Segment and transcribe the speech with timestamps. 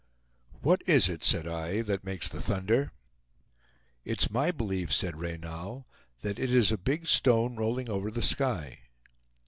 [0.61, 2.91] "What is it," said I, "that makes the thunder?"
[4.03, 5.85] "It's my belief," said Reynal,
[6.21, 8.79] "that it is a big stone rolling over the sky."